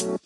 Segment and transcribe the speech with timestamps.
[0.00, 0.16] Welcome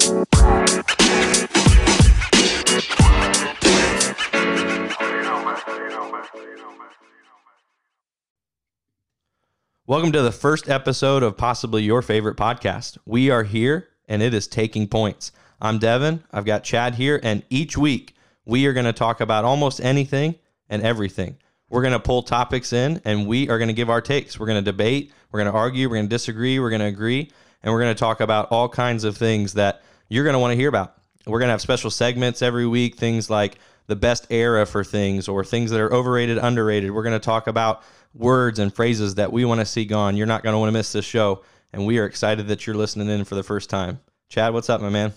[10.13, 12.99] to the first episode of possibly your favorite podcast.
[13.05, 15.33] We are here and it is taking points.
[15.60, 16.22] I'm Devin.
[16.30, 18.14] I've got Chad here, and each week
[18.45, 20.36] we are going to talk about almost anything
[20.68, 21.36] and everything.
[21.68, 24.38] We're going to pull topics in and we are going to give our takes.
[24.38, 26.86] We're going to debate, we're going to argue, we're going to disagree, we're going to
[26.86, 27.32] agree,
[27.64, 30.52] and we're going to talk about all kinds of things that you're going to want
[30.52, 30.98] to hear about.
[31.26, 35.29] We're going to have special segments every week, things like the best era for things
[35.29, 36.91] or things that are overrated, underrated.
[36.91, 40.15] We're going to talk about words and phrases that we want to see gone.
[40.15, 41.42] You're not going to want to miss this show.
[41.73, 43.98] And we are excited that you're listening in for the first time.
[44.28, 45.15] Chad, what's up, my man?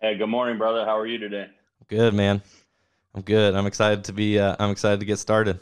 [0.00, 0.86] Hey, good morning, brother.
[0.86, 1.48] How are you today?
[1.86, 2.42] Good, man.
[3.14, 3.54] I'm good.
[3.54, 4.38] I'm excited to be.
[4.38, 5.60] Uh, I'm excited to get started.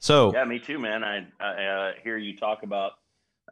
[0.00, 1.04] So yeah, me too, man.
[1.04, 2.92] I, I uh, hear you talk about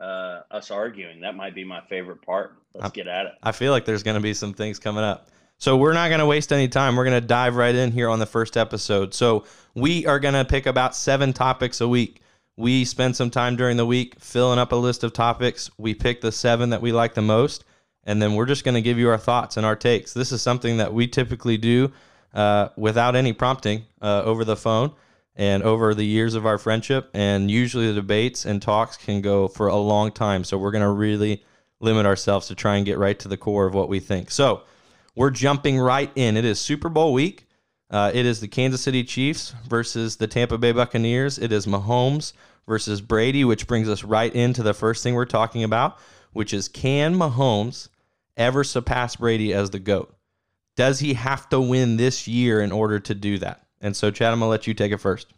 [0.00, 1.20] uh, us arguing.
[1.20, 2.56] That might be my favorite part.
[2.74, 3.32] Let's I, get at it.
[3.42, 5.28] I feel like there's going to be some things coming up.
[5.58, 6.96] So we're not going to waste any time.
[6.96, 9.14] We're going to dive right in here on the first episode.
[9.14, 12.20] So we are going to pick about seven topics a week.
[12.56, 15.70] We spend some time during the week filling up a list of topics.
[15.78, 17.64] We pick the seven that we like the most,
[18.04, 20.12] and then we're just going to give you our thoughts and our takes.
[20.12, 21.90] This is something that we typically do
[22.32, 24.92] uh, without any prompting uh, over the phone
[25.36, 27.10] and over the years of our friendship.
[27.14, 30.44] And usually the debates and talks can go for a long time.
[30.44, 31.42] So we're going to really
[31.80, 34.30] limit ourselves to try and get right to the core of what we think.
[34.30, 34.62] So
[35.14, 36.36] we're jumping right in.
[36.36, 37.46] It is Super Bowl week.
[37.90, 41.38] Uh, it is the Kansas City Chiefs versus the Tampa Bay Buccaneers.
[41.38, 42.32] It is Mahomes
[42.66, 45.98] versus Brady, which brings us right into the first thing we're talking about,
[46.32, 47.88] which is can Mahomes
[48.36, 50.14] ever surpass Brady as the GOAT?
[50.76, 53.63] Does he have to win this year in order to do that?
[53.84, 55.34] And so, Chad, I'm gonna let you take it first.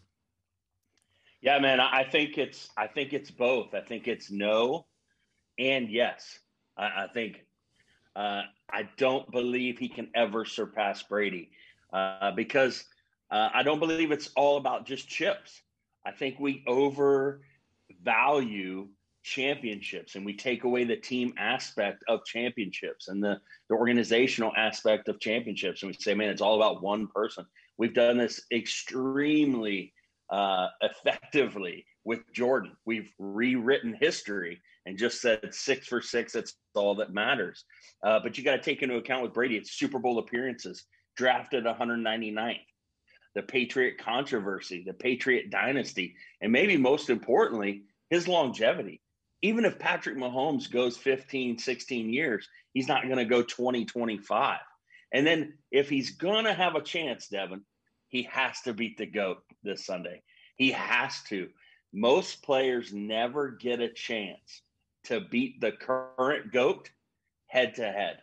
[1.41, 3.75] Yeah, man, I think it's I think it's both.
[3.75, 4.87] I think it's no
[5.59, 6.39] and yes.
[6.77, 7.45] I, I think
[8.15, 11.51] uh, I don't believe he can ever surpass Brady
[11.93, 12.85] uh, because
[13.33, 15.61] uh, I don't believe it's all about just chips.
[16.05, 17.41] I think we overvalue
[19.25, 25.09] championships and we take away the team aspect of championships and the, the organizational aspect
[25.09, 25.83] of championships.
[25.83, 27.45] And we say, man, it's all about one person.
[27.79, 29.93] We've done this extremely
[30.31, 32.73] uh, effectively with Jordan.
[32.85, 36.33] We've rewritten history and just said six for six.
[36.33, 37.65] That's all that matters.
[38.03, 40.85] Uh, but you got to take into account with Brady, it's Super Bowl appearances,
[41.17, 42.61] drafted 199th,
[43.35, 49.01] the Patriot controversy, the Patriot dynasty, and maybe most importantly, his longevity.
[49.43, 54.59] Even if Patrick Mahomes goes 15, 16 years, he's not going to go 20, 25.
[55.13, 56.11] And then if he's
[56.45, 57.63] to have a chance, Devin,
[58.09, 60.23] he has to beat the GOAT this Sunday.
[60.57, 61.49] He has to.
[61.93, 64.63] Most players never get a chance
[65.05, 66.91] to beat the current GOAT
[67.47, 68.19] head to head.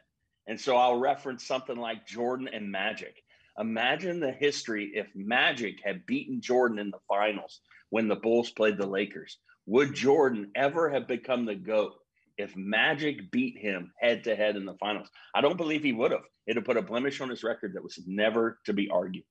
[0.48, 3.24] And so I'll reference something like Jordan and Magic.
[3.58, 8.78] Imagine the history if Magic had beaten Jordan in the finals when the Bulls played
[8.78, 9.38] the Lakers.
[9.68, 11.94] Would Jordan ever have become the GOAT
[12.38, 15.08] if Magic beat him head to head in the finals?
[15.36, 16.24] I don't believe he would have.
[16.48, 19.24] It'd have put a blemish on his record that was never to be argued.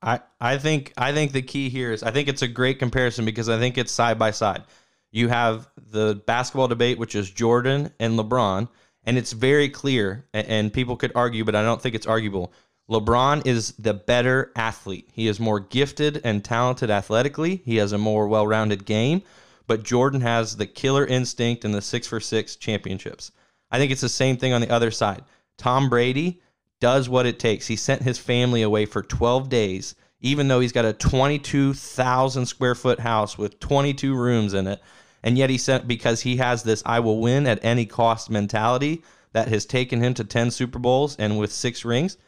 [0.00, 3.24] I, I think I think the key here is I think it's a great comparison
[3.24, 4.62] because I think it's side by side.
[5.10, 8.68] You have the basketball debate, which is Jordan and LeBron,
[9.04, 12.52] and it's very clear, and people could argue, but I don't think it's arguable.
[12.90, 15.08] LeBron is the better athlete.
[15.12, 17.62] He is more gifted and talented athletically.
[17.64, 19.22] He has a more well rounded game,
[19.66, 23.32] but Jordan has the killer instinct and the six for six championships.
[23.70, 25.22] I think it's the same thing on the other side.
[25.56, 26.42] Tom Brady
[26.80, 27.66] does what it takes.
[27.66, 32.74] He sent his family away for 12 days, even though he's got a 22,000 square
[32.74, 34.80] foot house with 22 rooms in it
[35.22, 39.02] and yet he sent because he has this I will win at any cost mentality
[39.32, 42.18] that has taken him to 10 Super Bowls and with six rings.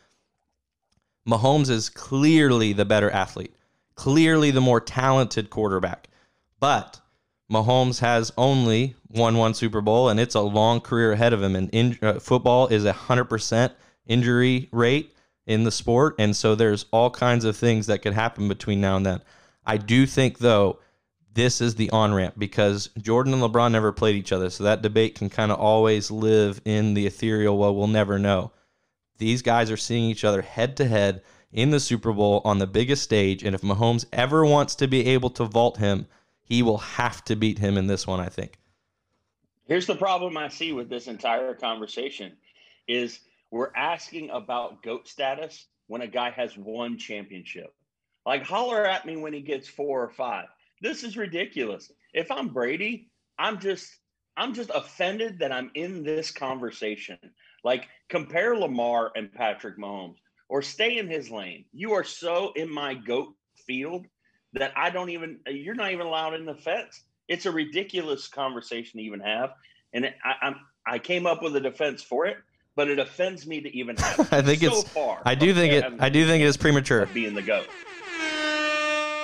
[1.28, 3.54] Mahomes is clearly the better athlete,
[3.94, 6.08] clearly the more talented quarterback.
[6.60, 7.00] But
[7.54, 11.54] Mahomes has only won one Super Bowl, and it's a long career ahead of him.
[11.54, 13.72] And in, uh, football is a 100%
[14.06, 15.14] injury rate
[15.46, 16.16] in the sport.
[16.18, 19.20] And so there's all kinds of things that could happen between now and then.
[19.64, 20.80] I do think, though,
[21.32, 24.50] this is the on ramp because Jordan and LeBron never played each other.
[24.50, 28.52] So that debate can kind of always live in the ethereal, well, we'll never know.
[29.18, 31.22] These guys are seeing each other head to head
[31.52, 33.42] in the Super Bowl on the biggest stage.
[33.42, 36.06] And if Mahomes ever wants to be able to vault him,
[36.44, 38.58] he will have to beat him in this one, I think.
[39.66, 42.32] Here's the problem I see with this entire conversation
[42.86, 43.20] is
[43.50, 47.74] we're asking about GOAT status when a guy has one championship.
[48.26, 50.46] Like holler at me when he gets four or five.
[50.80, 51.90] This is ridiculous.
[52.12, 53.90] If I'm Brady, I'm just
[54.36, 57.18] I'm just offended that I'm in this conversation.
[57.62, 60.16] Like compare Lamar and Patrick Mahomes
[60.48, 61.64] or stay in his lane.
[61.72, 63.34] You are so in my goat
[63.66, 64.06] field
[64.54, 67.02] that I don't even you're not even allowed in the fence.
[67.28, 69.54] It's a ridiculous conversation to even have.
[69.92, 70.56] And I, I'm
[70.86, 72.36] I came up with a defense for it,
[72.76, 74.20] but it offends me to even have.
[74.32, 74.88] I think so it's.
[74.90, 75.84] Far I do think it.
[76.00, 77.06] I do think it is premature.
[77.06, 77.66] Being the goat.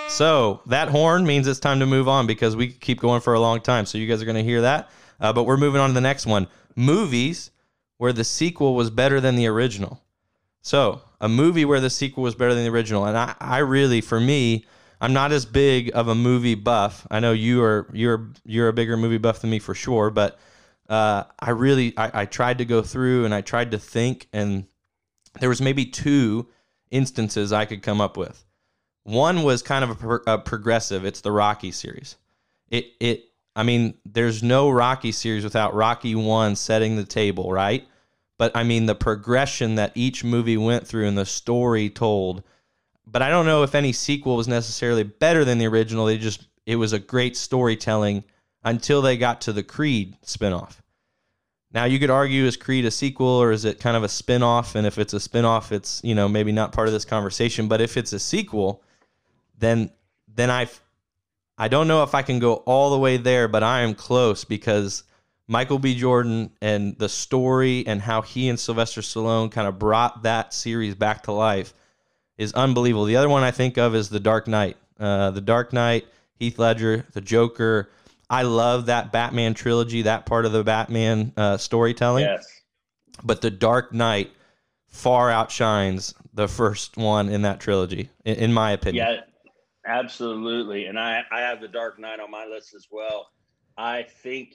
[0.09, 3.41] So that horn means it's time to move on because we keep going for a
[3.41, 3.87] long time.
[3.87, 4.91] So you guys are going to hear that.
[5.21, 6.49] Uh, but we're moving on to the next one.
[6.75, 7.53] Movies
[7.99, 10.03] where the sequel was better than the original.
[10.63, 14.01] So a movie where the sequel was better than the original, and I, I really,
[14.01, 14.65] for me,
[15.01, 17.07] I'm not as big of a movie buff.
[17.11, 17.89] I know you are.
[17.93, 20.39] You're you're a bigger movie buff than me for sure, but
[20.89, 24.67] uh, I really I, I tried to go through and I tried to think, and
[25.39, 26.49] there was maybe two
[26.91, 28.45] instances I could come up with.
[29.05, 31.05] One was kind of a, pro- a progressive.
[31.05, 32.17] It's the Rocky series.
[32.69, 33.25] It it
[33.57, 37.87] I mean, there's no Rocky series without Rocky 1 setting the table, right?
[38.39, 42.43] But I mean, the progression that each movie went through and the story told.
[43.11, 46.07] But I don't know if any sequel was necessarily better than the original.
[46.07, 48.25] They just, it was a great storytelling
[48.63, 50.77] until they got to the Creed spinoff.
[51.73, 54.75] Now you could argue is Creed a sequel or is it kind of a spin-off
[54.75, 57.81] and if it's a spin-off it's, you know, maybe not part of this conversation, but
[57.81, 58.83] if it's a sequel,
[59.59, 59.91] then
[60.33, 60.69] then I
[61.59, 64.45] I don't know if I can go all the way there, but I am close
[64.45, 65.05] because
[65.47, 65.95] Michael B.
[65.95, 70.95] Jordan and the story and how he and Sylvester Stallone kind of brought that series
[70.95, 71.75] back to life
[72.41, 73.05] is unbelievable.
[73.05, 74.79] The other one I think of is The Dark Knight.
[74.99, 77.91] Uh, the Dark Knight, Heath Ledger, The Joker,
[78.31, 82.25] I love that Batman trilogy, that part of the Batman uh, storytelling.
[82.25, 82.47] Yes.
[83.23, 84.31] But The Dark Knight
[84.89, 89.07] far outshines the first one in that trilogy, in, in my opinion.
[89.07, 89.21] Yeah,
[89.87, 90.87] absolutely.
[90.87, 93.29] And I, I have The Dark Knight on my list as well.
[93.77, 94.55] I think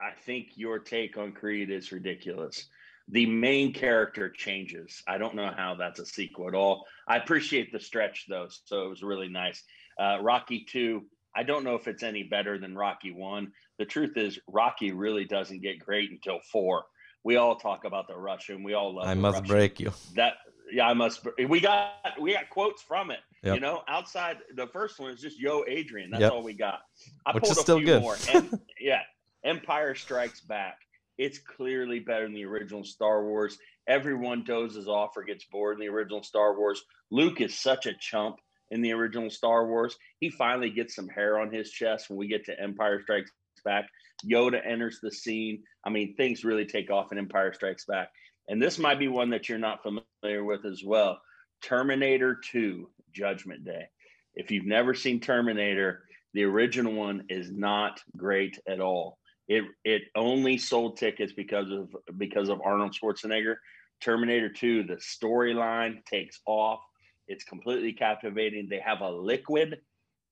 [0.00, 2.68] I think your take on Creed is ridiculous.
[3.10, 5.02] The main character changes.
[5.08, 6.84] I don't know how that's a sequel at all.
[7.06, 9.62] I appreciate the stretch though, so it was really nice.
[9.98, 11.06] Uh, Rocky Two
[11.38, 13.52] I don't know if it's any better than Rocky one.
[13.78, 16.84] The truth is, Rocky really doesn't get great until four.
[17.22, 18.64] We all talk about the Russian.
[18.64, 19.06] We all love.
[19.06, 19.46] I must Russian.
[19.46, 19.92] break you.
[20.16, 20.34] That
[20.72, 21.26] yeah, I must.
[21.48, 23.20] We got we got quotes from it.
[23.44, 23.54] Yep.
[23.54, 26.10] You know, outside the first one is just Yo Adrian.
[26.10, 26.32] That's yep.
[26.32, 26.80] all we got.
[27.24, 28.02] I Which pulled is a still few good.
[28.02, 28.16] more.
[28.34, 29.02] And, yeah,
[29.44, 30.78] Empire Strikes Back.
[31.18, 33.58] It's clearly better than the original Star Wars.
[33.88, 36.82] Everyone dozes off or gets bored in the original Star Wars.
[37.10, 38.36] Luke is such a chump
[38.70, 39.96] in the original Star Wars.
[40.20, 43.32] He finally gets some hair on his chest when we get to Empire Strikes
[43.64, 43.88] Back.
[44.24, 45.62] Yoda enters the scene.
[45.84, 48.10] I mean, things really take off in Empire Strikes Back.
[48.48, 51.20] And this might be one that you're not familiar with as well
[51.62, 53.88] Terminator 2 Judgment Day.
[54.34, 56.04] If you've never seen Terminator,
[56.34, 59.18] the original one is not great at all.
[59.48, 63.56] It it only sold tickets because of because of Arnold Schwarzenegger.
[64.00, 66.80] Terminator 2, the storyline takes off.
[67.26, 68.68] It's completely captivating.
[68.68, 69.80] They have a liquid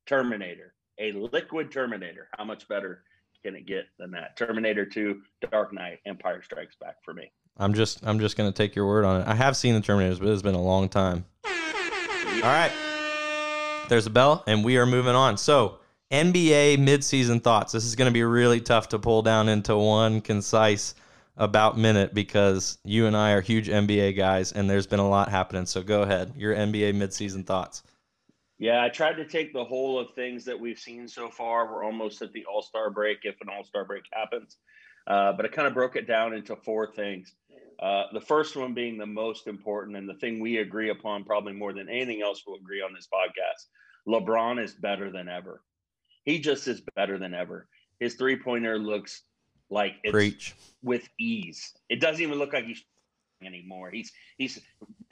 [0.06, 2.28] Terminator, a liquid Terminator.
[2.36, 3.02] How much better
[3.44, 4.36] can it get than that?
[4.36, 5.20] Terminator 2,
[5.50, 7.32] Dark Knight, Empire Strikes Back for me.
[7.56, 9.26] I'm just I'm just gonna take your word on it.
[9.26, 11.24] I have seen the Terminators, but it's been a long time.
[11.44, 12.72] All right.
[13.88, 15.38] There's a bell, and we are moving on.
[15.38, 15.78] So
[16.10, 17.72] NBA midseason thoughts.
[17.72, 20.94] This is going to be really tough to pull down into one concise
[21.36, 25.28] about minute because you and I are huge NBA guys and there's been a lot
[25.28, 25.66] happening.
[25.66, 27.82] So go ahead, your NBA midseason thoughts.
[28.58, 31.70] Yeah, I tried to take the whole of things that we've seen so far.
[31.70, 34.56] We're almost at the All Star break if an All Star break happens.
[35.06, 37.34] Uh, but I kind of broke it down into four things.
[37.80, 41.52] Uh, the first one being the most important and the thing we agree upon, probably
[41.52, 43.66] more than anything else we'll agree on this podcast
[44.08, 45.62] LeBron is better than ever.
[46.26, 47.66] He just is better than ever.
[47.99, 49.23] His three pointer looks
[49.71, 50.54] like it's Preach.
[50.83, 51.73] with ease.
[51.88, 52.85] It doesn't even look like he's
[53.42, 53.90] anymore.
[53.90, 54.61] He's he's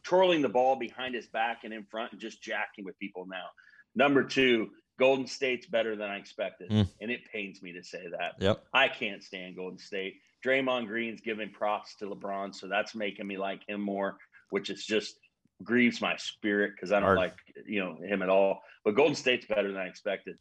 [0.02, 3.46] twirling the ball behind his back and in front and just jacking with people now.
[3.94, 6.88] Number two, Golden State's better than I expected, mm.
[7.00, 8.34] and it pains me to say that.
[8.40, 8.64] Yep.
[8.72, 10.16] I can't stand Golden State.
[10.44, 14.18] Draymond Green's giving props to LeBron, so that's making me like him more,
[14.50, 15.16] which is just
[15.62, 17.18] grieves my spirit because I don't Hard.
[17.18, 18.60] like you know him at all.
[18.84, 20.36] But Golden State's better than I expected.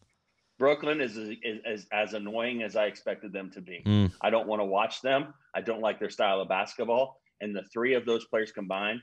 [0.64, 3.84] Brooklyn is, is, is, as annoying as I expected them to be.
[3.86, 4.14] Mm.
[4.22, 5.34] I don't want to watch them.
[5.54, 7.20] I don't like their style of basketball.
[7.42, 9.02] And the three of those players combined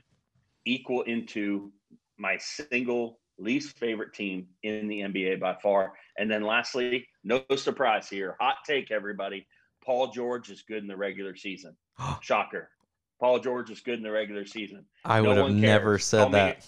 [0.65, 1.71] equal into
[2.17, 5.93] my single least favorite team in the NBA by far.
[6.17, 8.37] And then lastly, no surprise here.
[8.39, 9.45] Hot take, everybody.
[9.85, 11.77] Paul George is good in the regular season.
[12.21, 12.71] Shocker.
[13.19, 14.83] Paul George is good in the regular season.
[15.05, 16.65] I no would have never said Call that.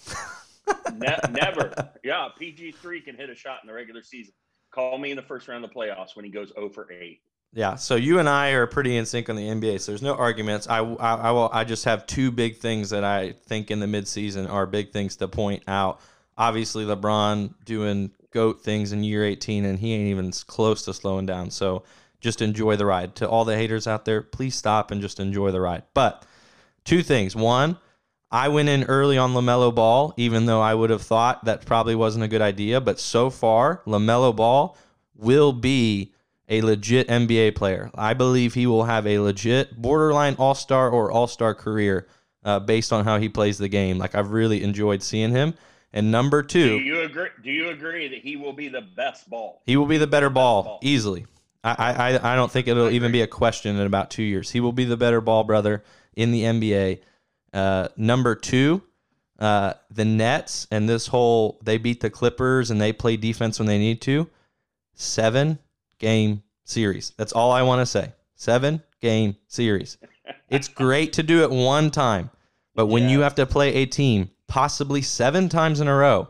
[0.94, 1.90] ne- never.
[2.04, 4.34] Yeah, PG3 can hit a shot in the regular season.
[4.74, 7.20] Call me in the first round of the playoffs when he goes 0 for 8.
[7.54, 7.76] yeah.
[7.76, 9.80] So you and I are pretty in sync on the NBA.
[9.82, 10.68] So there's no arguments.
[10.68, 11.50] I, I, I will.
[11.54, 15.16] I just have two big things that I think in the midseason are big things
[15.18, 16.00] to point out.
[16.38, 21.28] Obviously, LeBron doing goat things in year 18, and he ain't even close to slowing
[21.28, 21.52] down.
[21.52, 21.84] So
[22.20, 23.14] just enjoy the ride.
[23.18, 25.84] To all the haters out there, please stop and just enjoy the ride.
[25.94, 26.26] But
[26.86, 27.36] two things.
[27.36, 27.78] One,
[28.34, 31.94] I went in early on LaMelo Ball, even though I would have thought that probably
[31.94, 32.82] wasn't a good idea.
[32.82, 34.76] But so far, LaMelo Ball
[35.16, 36.14] will be
[36.50, 37.92] a legit NBA player.
[37.94, 42.08] I believe he will have a legit borderline all star or all star career
[42.44, 44.00] uh, based on how he plays the game.
[44.00, 45.54] Like, I've really enjoyed seeing him.
[45.94, 47.30] And number two, do you agree?
[47.44, 49.62] Do you agree that he will be the best ball?
[49.68, 51.28] He will be the better ball, ball, easily.
[51.64, 54.50] I, I I don't think it'll even be a question in about two years.
[54.50, 55.84] He will be the better ball brother
[56.16, 57.00] in the NBA.
[57.54, 58.82] Uh, number two,
[59.40, 63.68] uh, the Nets and this whole they beat the Clippers and they play defense when
[63.68, 64.30] they need to.
[64.96, 65.60] Seven
[66.00, 67.14] game series.
[67.18, 68.14] That's all I want to say.
[68.36, 69.98] Seven game series.
[70.50, 72.30] It's great to do it one time,
[72.76, 73.10] but when yeah.
[73.10, 76.30] you have to play a team possibly seven times in a row,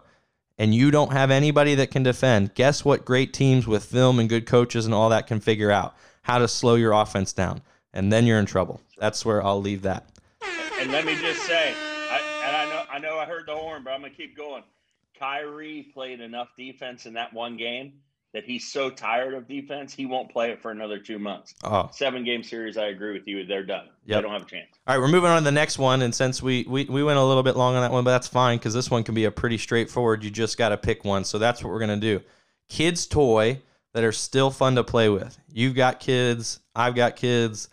[0.58, 4.30] and you don't have anybody that can defend, guess what great teams with film and
[4.30, 5.96] good coaches and all that can figure out?
[6.22, 7.62] How to slow your offense down.
[7.94, 8.80] And then you're in trouble.
[8.98, 10.08] That's where I'll leave that.
[10.84, 11.74] And let me just say,
[12.12, 14.64] I, and I know I know I heard the horn, but I'm gonna keep going.
[15.18, 17.94] Kyrie played enough defense in that one game
[18.34, 21.54] that he's so tired of defense, he won't play it for another two months.
[21.64, 21.88] Oh.
[21.94, 23.46] Seven game series, I agree with you.
[23.46, 23.86] They're done.
[24.08, 24.18] Yep.
[24.18, 24.68] They don't have a chance.
[24.86, 26.02] All right, we're moving on to the next one.
[26.02, 28.28] And since we, we, we went a little bit long on that one, but that's
[28.28, 30.22] fine because this one can be a pretty straightforward.
[30.22, 31.24] You just got to pick one.
[31.24, 32.26] So that's what we're going to do.
[32.68, 33.62] Kids' toy
[33.94, 35.38] that are still fun to play with.
[35.50, 37.70] You've got kids, I've got kids.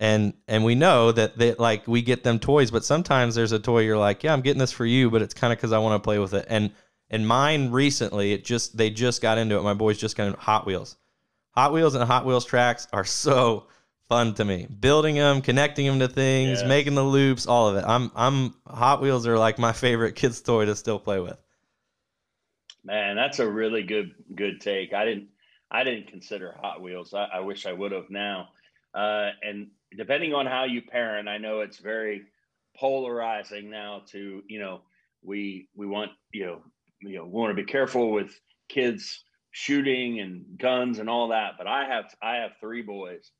[0.00, 3.58] And and we know that they like we get them toys, but sometimes there's a
[3.58, 5.78] toy you're like, yeah, I'm getting this for you, but it's kind of because I
[5.78, 6.46] want to play with it.
[6.48, 6.72] And
[7.10, 9.62] and mine recently, it just they just got into it.
[9.62, 10.96] My boys just got into Hot Wheels.
[11.50, 13.66] Hot Wheels and Hot Wheels tracks are so
[14.08, 14.66] fun to me.
[14.80, 17.84] Building them, connecting them to things, making the loops, all of it.
[17.86, 21.36] I'm I'm Hot Wheels are like my favorite kids toy to still play with.
[22.84, 24.94] Man, that's a really good good take.
[24.94, 25.28] I didn't
[25.70, 27.12] I didn't consider Hot Wheels.
[27.12, 28.48] I, I wish I would have now.
[28.94, 32.22] Uh, and depending on how you parent, I know it's very
[32.76, 34.02] polarizing now.
[34.08, 34.82] To you know,
[35.22, 36.62] we we want you know
[37.00, 41.52] you know, we want to be careful with kids shooting and guns and all that.
[41.58, 43.30] But I have I have three boys,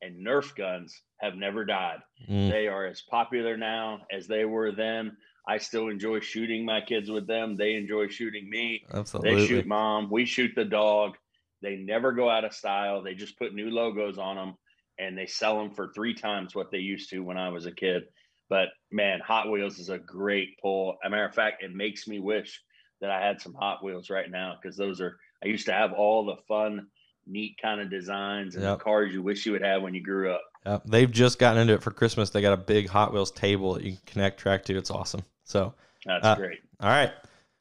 [0.00, 1.98] and Nerf guns have never died.
[2.28, 2.50] Mm.
[2.50, 5.16] They are as popular now as they were then.
[5.46, 7.56] I still enjoy shooting my kids with them.
[7.56, 8.84] They enjoy shooting me.
[8.92, 9.34] Absolutely.
[9.34, 10.10] They shoot mom.
[10.10, 11.16] We shoot the dog.
[11.62, 13.02] They never go out of style.
[13.02, 14.54] They just put new logos on them
[14.98, 17.72] and they sell them for three times what they used to when I was a
[17.72, 18.04] kid.
[18.48, 20.96] But man, Hot Wheels is a great pull.
[21.04, 22.60] As a matter of fact, it makes me wish
[23.00, 25.92] that I had some Hot Wheels right now because those are I used to have
[25.92, 26.88] all the fun,
[27.26, 28.78] neat kind of designs and yep.
[28.78, 30.42] the cars you wish you would have when you grew up.
[30.66, 30.82] Yep.
[30.86, 32.30] They've just gotten into it for Christmas.
[32.30, 34.76] They got a big Hot Wheels table that you can connect track to.
[34.76, 35.22] It's awesome.
[35.44, 35.74] So
[36.04, 36.58] that's uh, great.
[36.80, 37.12] All right.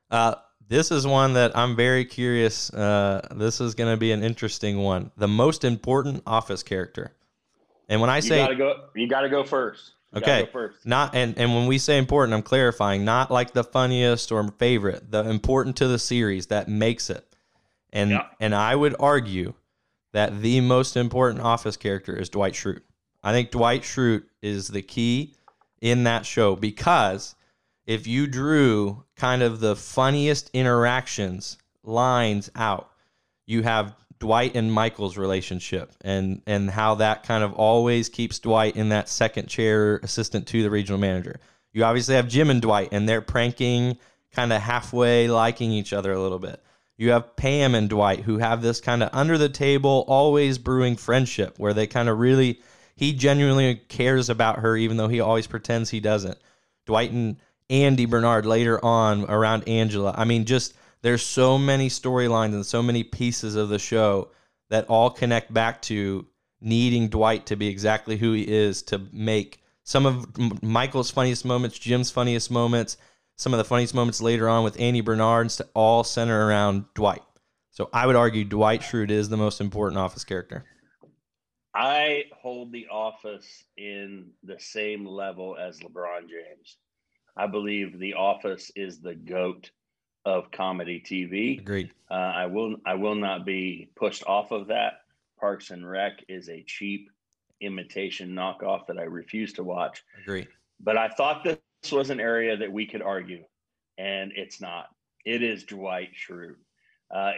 [0.10, 0.36] Uh,
[0.68, 2.74] this is one that I'm very curious.
[2.74, 5.12] Uh, this is going to be an interesting one.
[5.18, 7.14] The most important office character.
[7.90, 9.94] And when I say you gotta go, you got to go first.
[10.16, 10.48] Okay.
[10.86, 15.12] Not and and when we say important, I'm clarifying not like the funniest or favorite,
[15.12, 17.26] the important to the series that makes it.
[17.92, 18.28] And yeah.
[18.40, 19.54] and I would argue
[20.14, 22.82] that the most important office character is Dwight Schrute.
[23.24, 25.36] I think Dwight Schrute is the key
[25.82, 27.36] in that show because
[27.86, 32.90] if you drew kind of the funniest interactions lines out,
[33.46, 38.76] you have Dwight and Michael's relationship and and how that kind of always keeps Dwight
[38.76, 41.40] in that second chair assistant to the regional manager.
[41.74, 43.98] You obviously have Jim and Dwight and they're pranking
[44.32, 46.64] kind of halfway liking each other a little bit.
[46.98, 50.96] You have Pam and Dwight who have this kind of under the table always brewing
[50.96, 52.62] friendship where they kind of really
[52.96, 56.40] he genuinely cares about her even though he always pretends he doesn't.
[56.88, 57.38] Dwight and
[57.70, 60.16] Andy Bernard later on around Angela.
[60.18, 64.30] I mean just there's so many storylines and so many pieces of the show
[64.70, 66.26] that all connect back to
[66.60, 71.80] needing Dwight to be exactly who he is to make some of Michael's funniest moments,
[71.80, 72.98] Jim's funniest moments,
[73.38, 77.22] some of the funniest moments later on with Andy Bernard's to all center around Dwight.
[77.72, 80.66] So I would argue Dwight Schrute is the most important office character.
[81.76, 86.78] I hold the office in the same level as LeBron James.
[87.38, 89.70] I believe the office is the GOAT
[90.28, 91.58] of comedy TV.
[91.62, 91.90] Agreed.
[92.12, 95.04] Uh, I will I will not be pushed off of that.
[95.40, 97.10] Parks and Rec is a cheap
[97.62, 100.04] imitation knockoff that I refuse to watch.
[100.22, 100.46] Agree.
[100.82, 103.46] But I thought this was an area that we could argue,
[103.98, 104.88] and it's not.
[105.26, 106.58] It is Dwight Schrute.
[107.10, 107.34] Uh,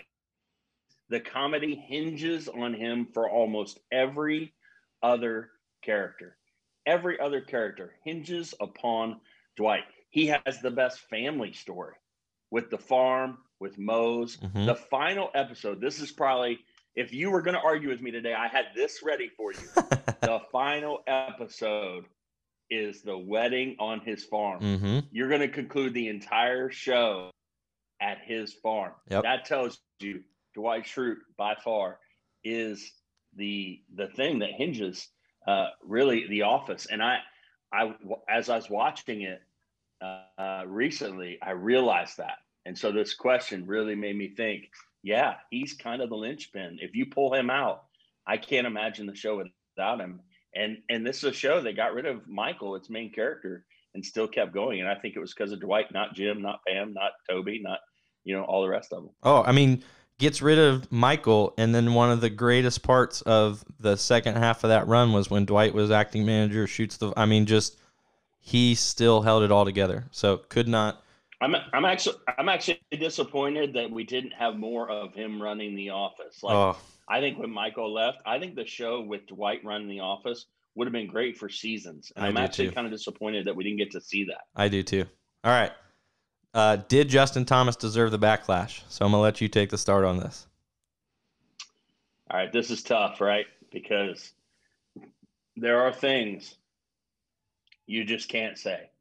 [1.10, 4.52] the comedy hinges on him for almost every
[5.04, 5.52] other
[5.84, 6.38] character.
[6.88, 9.22] Every other character hinges upon
[9.58, 9.84] Dwight.
[10.10, 11.94] He has the best family story
[12.52, 14.38] with the farm, with Mose.
[14.38, 14.66] Mhm.
[14.66, 16.60] The final episode, this is probably,
[16.96, 19.60] if you were going to argue with me today, I had this ready for you.
[20.22, 22.06] the final episode
[22.70, 24.62] is the wedding on his farm.
[24.62, 25.00] mm-hmm.
[25.12, 27.32] You're going to conclude the entire show
[28.02, 28.94] at his farm.
[29.10, 29.24] Yep.
[29.24, 32.00] That tells you Dwight Schrute by far
[32.44, 32.92] is
[33.36, 35.08] the the thing that hinges
[35.48, 36.88] uh, really the office.
[36.90, 37.20] And I,
[37.74, 37.96] I
[38.30, 39.42] as I was watching it
[40.02, 42.38] uh, recently, I realized that.
[42.66, 44.70] And so this question really made me think.
[45.02, 46.80] Yeah, he's kind of the linchpin.
[46.82, 47.86] If you pull him out,
[48.28, 50.22] I can't imagine the show without him.
[50.56, 54.06] And and this is a show that got rid of Michael, its main character, and
[54.06, 54.82] still kept going.
[54.82, 57.80] And I think it was because of Dwight, not Jim, not Pam, not Toby, not
[58.24, 59.12] you know all the rest of them.
[59.24, 59.84] Oh, I mean,
[60.18, 64.64] gets rid of Michael, and then one of the greatest parts of the second half
[64.64, 67.14] of that run was when Dwight was acting manager, shoots the.
[67.16, 67.79] I mean, just
[68.50, 70.06] he still held it all together.
[70.10, 71.04] So could not.
[71.40, 75.92] I'm I'm actually I'm actually disappointed that we didn't have more of him running the
[75.92, 76.42] office.
[76.42, 76.78] Like oh,
[77.08, 80.88] I think when Michael left, I think the show with Dwight running the office would
[80.88, 82.12] have been great for seasons.
[82.16, 82.74] And I I'm actually too.
[82.74, 84.42] kind of disappointed that we didn't get to see that.
[84.56, 85.06] I do too.
[85.44, 85.72] All right.
[86.56, 88.82] Uh, did Justin Thomas deserve the backlash?
[88.90, 90.48] So I'm gonna let you take the start on this.
[92.32, 93.46] All right, this is tough, right?
[93.72, 94.34] Because
[95.56, 96.56] there are things
[97.90, 98.92] you just can't say.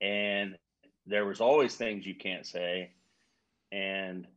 [0.00, 0.56] And
[1.04, 2.92] there was always things you can't say.
[3.72, 4.28] And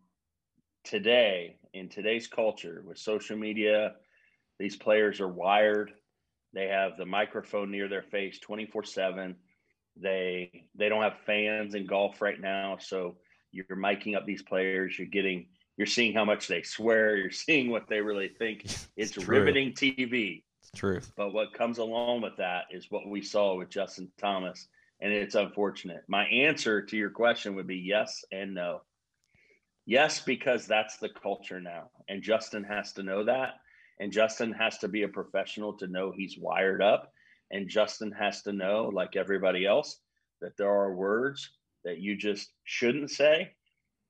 [0.84, 3.94] today, in today's culture with social media,
[4.58, 5.92] these players are wired.
[6.54, 9.36] They have the microphone near their face 24/7.
[9.96, 13.18] They they don't have fans in golf right now, so
[13.52, 15.46] you're miking up these players, you're getting
[15.78, 18.66] you're seeing how much they swear, you're seeing what they really think.
[18.96, 19.26] It's true.
[19.26, 20.42] riveting TV.
[20.76, 21.14] Truth.
[21.16, 24.68] But what comes along with that is what we saw with Justin Thomas,
[25.00, 26.04] and it's unfortunate.
[26.08, 28.82] My answer to your question would be yes and no.
[29.86, 33.56] Yes, because that's the culture now, and Justin has to know that,
[34.00, 37.12] and Justin has to be a professional to know he's wired up,
[37.52, 40.00] and Justin has to know, like everybody else,
[40.42, 41.52] that there are words
[41.86, 43.54] that you just shouldn't say,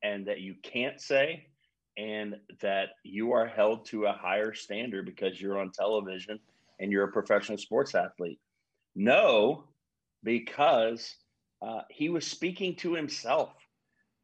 [0.04, 1.46] and that you can't say,
[1.97, 6.39] and that you are held to a higher standard because you're on television
[6.79, 8.39] and you're a professional sports athlete.
[8.95, 9.65] No,
[10.23, 11.15] because
[11.62, 13.53] uh, he was speaking to himself.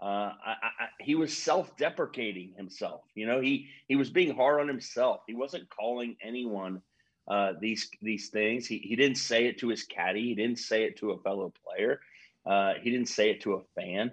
[0.01, 3.01] Uh, I, I, he was self-deprecating himself.
[3.15, 5.21] You know, he he was being hard on himself.
[5.27, 6.81] He wasn't calling anyone
[7.27, 8.67] uh, these these things.
[8.67, 10.23] He he didn't say it to his caddy.
[10.23, 12.01] He didn't say it to a fellow player.
[12.45, 14.11] Uh, he didn't say it to a fan.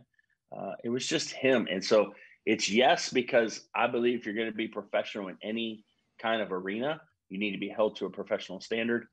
[0.57, 1.67] Uh, it was just him.
[1.71, 2.15] And so
[2.51, 5.85] it's yes because I believe if you're going to be professional in any
[6.21, 9.07] kind of arena, you need to be held to a professional standard.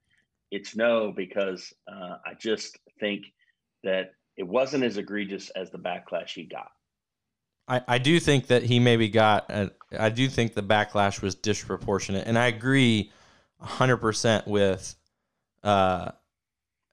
[0.49, 3.25] It's no because uh, I just think
[3.83, 6.71] that it wasn't as egregious as the backlash he got.
[7.67, 9.51] I, I do think that he maybe got.
[9.51, 9.69] A,
[9.99, 13.11] I do think the backlash was disproportionate, and I agree
[13.59, 14.95] hundred percent with,
[15.63, 16.09] uh,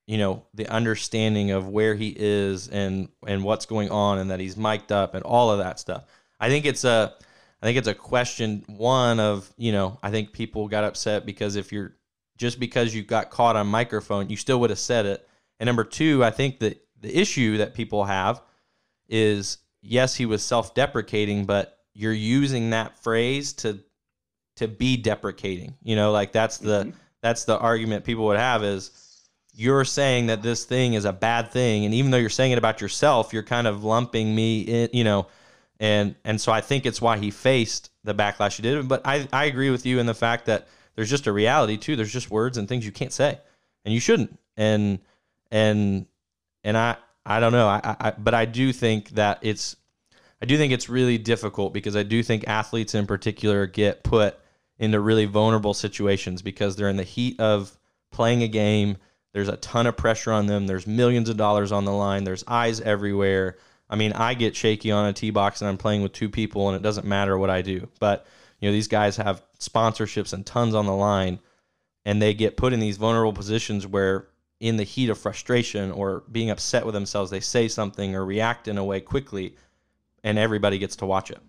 [0.07, 4.41] you know, the understanding of where he is and and what's going on, and that
[4.41, 6.05] he's mic'd up and all of that stuff.
[6.45, 7.15] I think it's a,
[7.63, 11.57] I think it's a question one of you know I think people got upset because
[11.57, 11.97] if you're
[12.37, 15.27] just because you got caught on microphone, you still would have said it.
[15.61, 18.43] And number two, I think that the issue that people have
[19.09, 23.81] is yes, he was self-deprecating, but you're using that phrase to
[24.57, 25.75] to be deprecating.
[25.83, 26.95] You know, like that's the Mhm.
[27.23, 28.91] that's the argument people would have is
[29.57, 32.59] you're saying that this thing is a bad thing, and even though you're saying it
[32.59, 34.89] about yourself, you're kind of lumping me in.
[34.93, 35.27] You know,
[35.81, 38.89] and and so I think it's why he faced the backlash he did.
[38.89, 41.97] But I I agree with you in the fact that there's just a reality too.
[41.97, 43.39] There's just words and things you can't say,
[43.85, 44.39] and you shouldn't.
[44.57, 45.01] And
[45.51, 46.07] and
[46.63, 47.69] and I I don't know.
[47.69, 49.77] I, I but I do think that it's
[50.43, 54.39] I do think it's really difficult because I do think athletes in particular get put
[54.79, 57.77] into really vulnerable situations because they're in the heat of
[58.11, 58.97] playing a game.
[59.33, 60.67] There's a ton of pressure on them.
[60.67, 62.25] There's millions of dollars on the line.
[62.25, 63.57] There's eyes everywhere.
[63.89, 66.69] I mean, I get shaky on a tee box and I'm playing with two people
[66.69, 67.89] and it doesn't matter what I do.
[68.01, 68.27] But,
[68.61, 71.39] you know, these guys have sponsorships and tons on the line
[72.05, 74.29] and they get put in these vulnerable positions where
[74.61, 78.69] in the heat of frustration or being upset with themselves, they say something or react
[78.69, 79.57] in a way quickly
[80.23, 81.41] and everybody gets to watch it.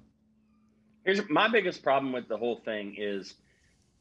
[1.05, 3.35] Here's my biggest problem with the whole thing is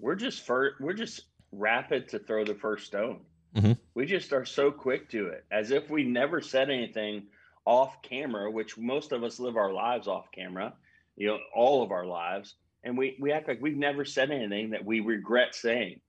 [0.00, 3.20] we're just fir- we're just rapid to throw the first stone.
[3.54, 3.78] Mhm.
[3.94, 7.28] We just are so quick to it, as if we never said anything
[7.66, 10.74] off camera, which most of us live our lives off camera,
[11.16, 12.54] you know, all of our lives.
[12.84, 16.00] and we we act like we've never said anything that we regret saying.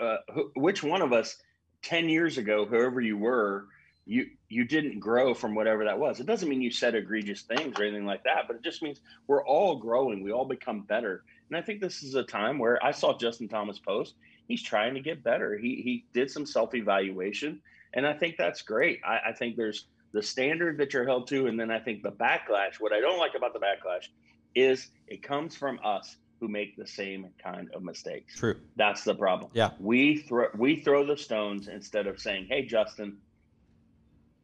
[0.00, 0.16] Uh,
[0.56, 1.36] which one of us,
[1.82, 3.66] ten years ago, whoever you were,
[4.06, 6.20] you you didn't grow from whatever that was.
[6.20, 9.00] It doesn't mean you said egregious things or anything like that, but it just means
[9.26, 10.22] we're all growing.
[10.22, 11.24] We all become better.
[11.50, 14.14] And I think this is a time where I saw Justin Thomas post.
[14.48, 15.58] He's trying to get better.
[15.58, 17.60] He he did some self evaluation,
[17.92, 19.00] and I think that's great.
[19.06, 22.12] I, I think there's the standard that you're held to, and then I think the
[22.12, 22.76] backlash.
[22.78, 24.06] What I don't like about the backlash
[24.54, 28.36] is it comes from us who make the same kind of mistakes.
[28.36, 28.56] True.
[28.76, 29.50] That's the problem.
[29.54, 29.70] Yeah.
[29.80, 33.18] We throw we throw the stones instead of saying, "Hey, Justin,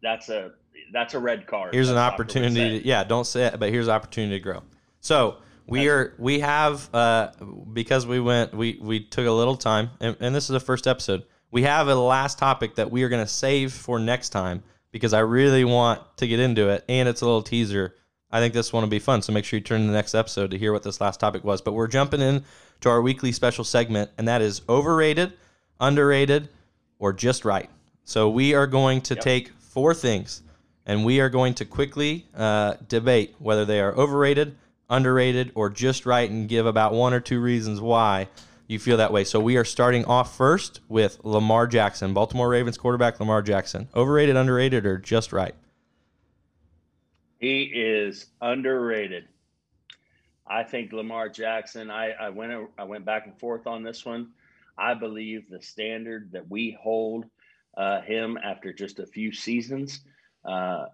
[0.03, 0.51] that's a
[0.93, 2.81] that's a red card." Here's an opportunity.
[2.81, 4.63] To, yeah, don't say it, but here's an opportunity to grow.
[4.99, 5.37] So
[5.69, 7.31] we are we have uh,
[7.73, 10.89] because we went we we took a little time, and, and this is the first
[10.89, 11.23] episode.
[11.53, 15.13] We have a last topic that we are going to save for next time because
[15.13, 17.95] I really want to get into it, and it's a little teaser
[18.33, 19.23] I think this one will be fun.
[19.23, 21.43] So make sure you turn to the next episode to hear what this last topic
[21.43, 21.61] was.
[21.61, 22.45] But we're jumping in
[22.81, 25.33] to our weekly special segment, and that is overrated,
[25.81, 26.49] underrated,
[26.99, 27.69] or just right.
[28.05, 29.25] So we are going to yep.
[29.25, 30.43] take four things,
[30.87, 34.57] and we are going to quickly uh, debate whether they are overrated,
[34.89, 38.29] underrated, or just right, and give about one or two reasons why
[38.71, 39.25] you feel that way.
[39.25, 43.89] So we are starting off first with Lamar Jackson, Baltimore Ravens quarterback Lamar Jackson.
[43.97, 45.57] Overrated, underrated, or just right?
[47.39, 49.25] He is underrated.
[50.47, 51.91] I think Lamar Jackson.
[51.91, 54.29] I, I went I went back and forth on this one.
[54.79, 57.25] I believe the standard that we hold
[57.77, 60.01] uh, him after just a few seasons,
[60.45, 60.87] uh,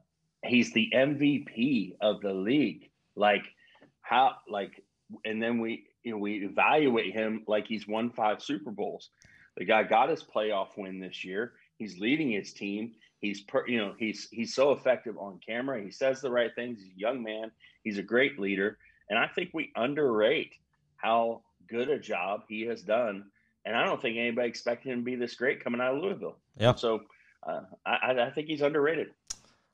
[0.44, 2.88] he's the MVP of the league.
[3.16, 3.44] Like
[4.00, 4.82] how like,
[5.26, 9.10] and then we you know we evaluate him like he's won five Super Bowls.
[9.56, 11.54] The guy got his playoff win this year.
[11.78, 12.92] He's leading his team.
[13.18, 15.82] He's per, you know he's he's so effective on camera.
[15.82, 16.78] He says the right things.
[16.78, 17.50] He's a young man.
[17.82, 18.78] He's a great leader,
[19.10, 20.52] and I think we underrate
[20.96, 23.24] how good a job he has done.
[23.64, 26.36] And I don't think anybody expected him to be this great coming out of Louisville.
[26.56, 26.76] Yeah.
[26.76, 27.00] So
[27.44, 29.08] uh, I, I think he's underrated.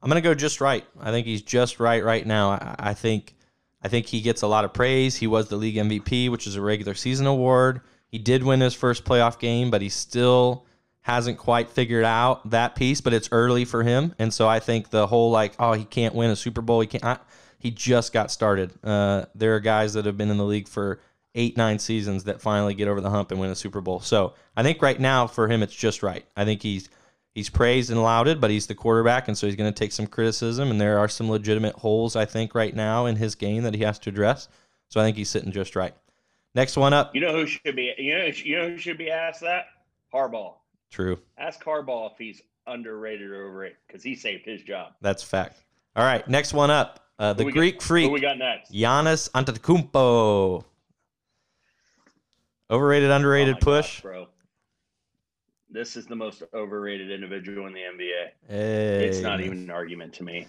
[0.00, 0.86] I'm gonna go just right.
[0.98, 2.52] I think he's just right right now.
[2.52, 3.34] I, I think
[3.82, 5.16] I think he gets a lot of praise.
[5.16, 7.80] He was the league MVP, which is a regular season award.
[8.08, 10.66] He did win his first playoff game, but he still
[11.02, 14.14] hasn't quite figured out that piece, but it's early for him.
[14.18, 16.80] And so I think the whole like, oh, he can't win a Super Bowl.
[16.80, 17.04] He can't.
[17.04, 17.18] I,
[17.58, 18.72] he just got started.
[18.84, 21.00] Uh, there are guys that have been in the league for
[21.34, 24.00] eight, nine seasons that finally get over the hump and win a Super Bowl.
[24.00, 26.24] So I think right now for him, it's just right.
[26.36, 26.88] I think he's
[27.34, 30.06] he's praised and lauded, but he's the quarterback, and so he's going to take some
[30.06, 30.70] criticism.
[30.70, 33.82] And there are some legitimate holes I think right now in his game that he
[33.82, 34.48] has to address.
[34.88, 35.94] So I think he's sitting just right.
[36.54, 37.14] Next one up.
[37.14, 39.66] You know who should be you know you know who should be asked that?
[40.12, 40.54] Harbaugh.
[40.90, 41.18] True.
[41.38, 44.92] Ask Harbaugh if he's underrated or overrated because he saved his job.
[45.00, 45.56] That's fact.
[45.96, 47.00] All right, next one up.
[47.18, 48.06] Uh, the Greek got, freak.
[48.06, 48.72] Who we got next?
[48.72, 50.64] Giannis Antetokounmpo.
[52.70, 54.26] Overrated, underrated oh push, bro.
[55.72, 58.28] This is the most overrated individual in the NBA.
[58.46, 59.06] Hey.
[59.06, 60.46] It's not even an argument to me.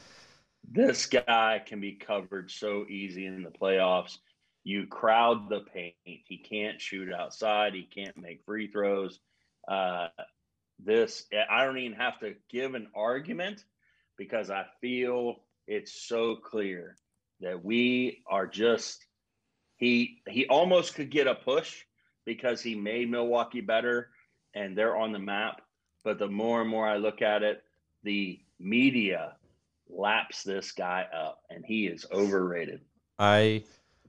[0.69, 4.17] This guy can be covered so easy in the playoffs.
[4.65, 5.95] You crowd the paint.
[6.03, 7.73] He can't shoot outside.
[7.73, 9.19] He can't make free throws.
[9.65, 10.07] Uh,
[10.77, 13.63] this, I don't even have to give an argument
[14.17, 16.97] because I feel it's so clear
[17.39, 19.05] that we are just
[19.77, 21.83] he he almost could get a push
[22.25, 24.09] because he made Milwaukee better
[24.53, 25.61] and they're on the map.
[26.03, 27.63] But the more and more I look at it,
[28.03, 29.35] the media
[29.89, 32.81] laps this guy up and he is overrated.
[33.19, 33.63] I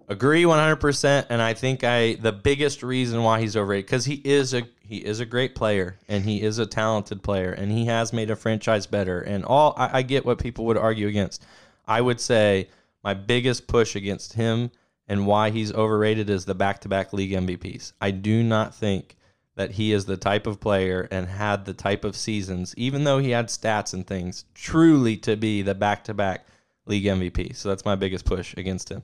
[0.09, 4.53] agree 100% and I think I the biggest reason why he's overrated cuz he is
[4.53, 8.13] a he is a great player and he is a talented player and he has
[8.13, 11.45] made a franchise better and all I, I get what people would argue against.
[11.87, 12.69] I would say
[13.03, 14.71] my biggest push against him
[15.07, 17.93] and why he's overrated is the back-to-back league MVPs.
[18.01, 19.17] I do not think
[19.57, 23.19] that he is the type of player and had the type of seasons, even though
[23.19, 26.47] he had stats and things, truly to be the back-to-back
[26.87, 27.55] league MVP.
[27.55, 29.03] So that's my biggest push against him.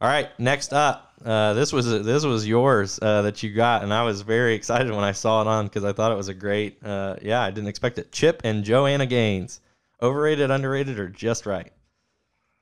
[0.00, 3.94] All right, next up, uh, this was this was yours uh, that you got, and
[3.94, 6.34] I was very excited when I saw it on because I thought it was a
[6.34, 6.84] great.
[6.84, 8.12] Uh, yeah, I didn't expect it.
[8.12, 9.60] Chip and Joanna Gaines,
[10.02, 11.72] overrated, underrated, or just right?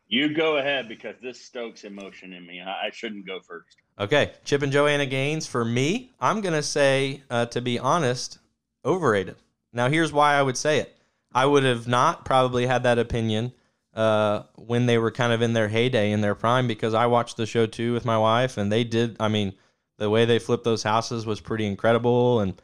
[0.06, 2.60] You go ahead because this stokes emotion in me.
[2.60, 3.76] I, I shouldn't go first.
[4.02, 6.10] Okay, Chip and Joanna Gaines for me.
[6.20, 8.40] I'm gonna say, uh, to be honest,
[8.84, 9.36] overrated.
[9.72, 10.96] Now, here's why I would say it.
[11.32, 13.52] I would have not probably had that opinion
[13.94, 17.36] uh, when they were kind of in their heyday, in their prime, because I watched
[17.36, 19.16] the show too with my wife, and they did.
[19.20, 19.52] I mean,
[19.98, 22.40] the way they flipped those houses was pretty incredible.
[22.40, 22.60] And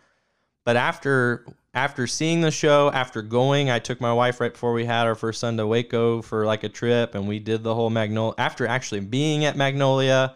[0.65, 4.87] but after after seeing the show, after going, I took my wife right before we
[4.87, 7.91] had our first son to Waco for like a trip, and we did the whole
[7.91, 8.35] Magnolia.
[8.39, 10.35] After actually being at Magnolia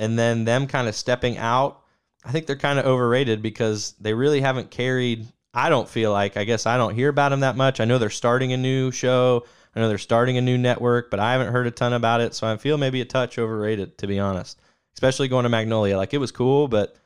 [0.00, 1.82] and then them kind of stepping out,
[2.24, 5.28] I think they're kind of overrated because they really haven't carried.
[5.52, 6.38] I don't feel like.
[6.38, 7.80] I guess I don't hear about them that much.
[7.80, 9.44] I know they're starting a new show.
[9.76, 12.34] I know they're starting a new network, but I haven't heard a ton about it.
[12.34, 14.58] So I feel maybe a touch overrated, to be honest.
[14.94, 15.98] Especially going to Magnolia.
[15.98, 16.96] Like it was cool, but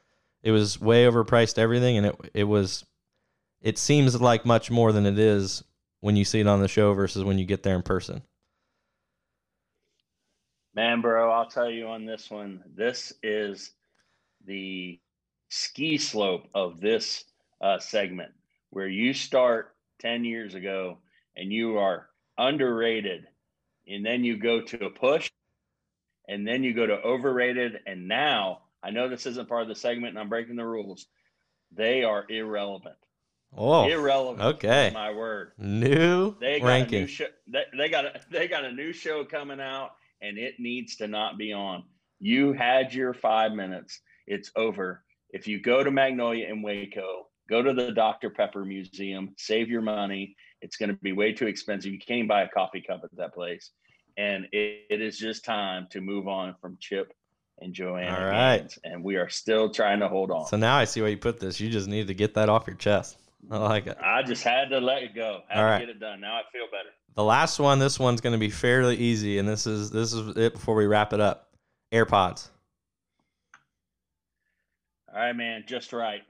[0.45, 2.85] it was way overpriced everything, and it it was.
[3.61, 5.65] It seems like much more than it is
[6.01, 8.23] when you see it on the show versus when you get there in person.
[10.75, 12.63] Man, bro, I'll tell you on this one.
[12.75, 13.71] This is
[14.45, 14.99] the
[15.49, 17.25] ski slope of this
[17.61, 18.33] uh, segment
[18.71, 20.99] where you start 10 years ago
[21.37, 23.29] and you are underrated,
[23.87, 25.31] and then you go to a push,
[26.29, 27.79] and then you go to overrated.
[27.87, 31.07] And now I know this isn't part of the segment and I'm breaking the rules.
[31.73, 32.97] They are irrelevant.
[33.57, 34.57] Oh, irrelevant.
[34.57, 35.53] Okay, my word.
[35.59, 36.99] New they got ranking.
[36.99, 39.93] A new show, they, they got a, they got a new show coming out,
[40.25, 41.85] and it needs to not be on.
[42.19, 44.01] You had your five minutes.
[44.27, 45.05] It's over.
[45.31, 48.31] If you go to Magnolia in Waco, go to the Dr.
[48.31, 50.37] Pepper Museum, save your money.
[50.63, 51.93] It's going to be way too expensive.
[51.93, 53.71] You can't buy a coffee cup at that place.
[54.17, 57.13] And it, it is just time to move on from Chip
[57.61, 58.15] and Joanne.
[58.15, 58.73] All right.
[58.85, 60.47] And we are still trying to hold on.
[60.47, 61.61] So now I see why you put this.
[61.61, 63.19] You just need to get that off your chest.
[63.51, 63.99] I like it.
[64.03, 65.41] I just had to let it go.
[65.49, 65.81] Had All to right.
[65.81, 66.21] get it done.
[66.21, 66.89] Now I feel better.
[67.15, 70.37] The last one, this one's going to be fairly easy, and this is this is
[70.37, 71.51] it before we wrap it up.
[71.93, 72.49] AirPods.
[75.13, 76.23] All right, man, just right,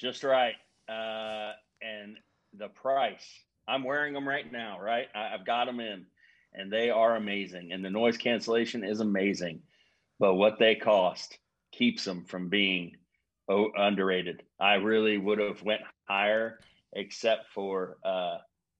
[0.00, 0.54] just right.
[0.88, 2.16] Uh, and
[2.56, 3.26] the price,
[3.68, 4.80] I'm wearing them right now.
[4.80, 6.06] Right, I, I've got them in,
[6.54, 7.72] and they are amazing.
[7.72, 9.60] And the noise cancellation is amazing,
[10.18, 11.36] but what they cost
[11.72, 12.96] keeps them from being
[13.48, 14.42] underrated.
[14.58, 16.60] I really would have went higher,
[16.94, 18.38] except for uh,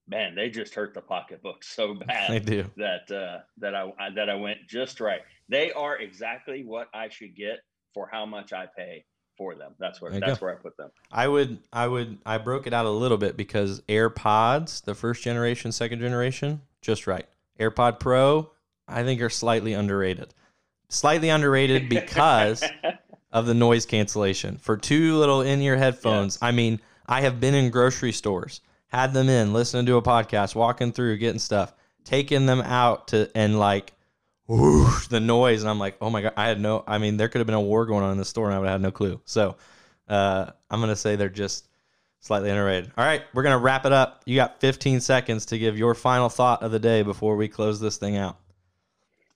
[0.08, 2.70] man, they just hurt the pocketbook so bad They do.
[2.76, 5.20] that uh, that I I- that I went just right.
[5.48, 7.60] They are exactly what I should get
[7.94, 9.04] for how much I pay
[9.38, 9.74] for them.
[9.78, 10.46] That's where that's go.
[10.46, 10.90] where I put them.
[11.12, 15.22] I would I would I broke it out a little bit because AirPods, the first
[15.22, 17.26] generation, second generation, just right.
[17.60, 18.50] AirPod Pro,
[18.88, 20.34] I think are slightly underrated.
[20.88, 22.62] Slightly underrated because
[23.32, 24.56] of the noise cancellation.
[24.58, 29.28] For two little in-ear headphones, I mean, I have been in grocery stores, had them
[29.28, 33.92] in, listening to a podcast, walking through, getting stuff, taking them out to and like
[34.46, 36.84] whoosh, the noise, and I'm like, oh my god, I had no.
[36.86, 38.58] I mean, there could have been a war going on in the store, and I
[38.58, 39.20] would have had no clue.
[39.24, 39.56] So,
[40.08, 41.68] uh, I'm gonna say they're just
[42.20, 42.92] slightly underrated.
[42.96, 44.22] All right, we're gonna wrap it up.
[44.24, 47.80] You got 15 seconds to give your final thought of the day before we close
[47.80, 48.38] this thing out.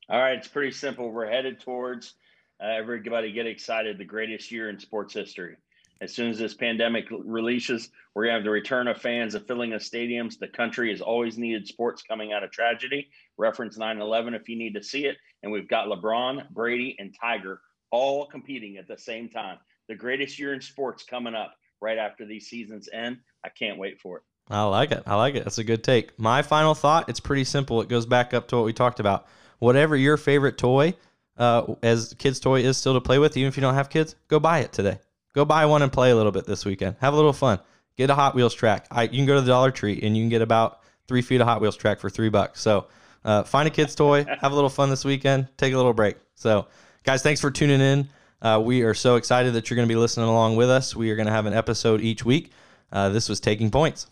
[0.09, 1.11] All right, it's pretty simple.
[1.11, 2.15] We're headed towards
[2.61, 3.99] uh, everybody get excited.
[3.99, 5.57] The greatest year in sports history.
[6.01, 9.75] As soon as this pandemic releases, we're gonna have the return of fans, the filling
[9.75, 10.39] of stadiums.
[10.39, 13.11] The country has always needed sports coming out of tragedy.
[13.37, 15.17] Reference 9/11 if you need to see it.
[15.43, 17.61] And we've got LeBron, Brady, and Tiger
[17.91, 19.59] all competing at the same time.
[19.89, 23.19] The greatest year in sports coming up right after these seasons end.
[23.45, 24.23] I can't wait for it.
[24.49, 25.03] I like it.
[25.07, 25.45] I like it.
[25.45, 26.19] That's a good take.
[26.19, 27.81] My final thought, it's pretty simple.
[27.81, 29.27] It goes back up to what we talked about.
[29.59, 30.95] Whatever your favorite toy,
[31.37, 34.17] uh, as kids' toy is still to play with, even if you don't have kids,
[34.29, 34.99] go buy it today.
[35.33, 36.97] Go buy one and play a little bit this weekend.
[37.01, 37.61] Have a little fun.
[37.97, 38.87] Get a Hot Wheels track.
[38.91, 41.41] I, you can go to the Dollar Tree and you can get about three feet
[41.41, 42.61] of Hot Wheels track for three bucks.
[42.61, 42.87] So
[43.25, 46.17] uh, find a kid's toy, have a little fun this weekend, take a little break.
[46.35, 46.67] So,
[47.05, 48.09] guys, thanks for tuning in.
[48.43, 50.97] Uh, we are so excited that you're going to be listening along with us.
[50.97, 52.53] We are going to have an episode each week.
[52.91, 54.07] Uh, this was Taking Points.